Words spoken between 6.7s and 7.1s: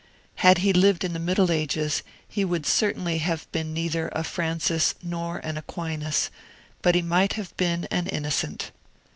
but he